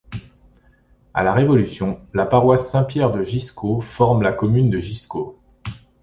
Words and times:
À 1.13 1.21
la 1.23 1.31
Révolution, 1.31 1.99
la 2.15 2.25
paroisse 2.25 2.71
Saint-Pierre 2.71 3.11
de 3.11 3.23
Giscos 3.23 3.81
forme 3.81 4.23
la 4.23 4.33
commune 4.33 4.71
de 4.71 4.79
Giscos. 4.79 5.35